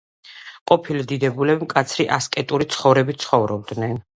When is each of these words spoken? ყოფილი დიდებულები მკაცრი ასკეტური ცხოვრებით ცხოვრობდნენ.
ყოფილი 0.71 1.03
დიდებულები 1.11 1.67
მკაცრი 1.67 2.07
ასკეტური 2.17 2.69
ცხოვრებით 2.77 3.25
ცხოვრობდნენ. 3.27 3.99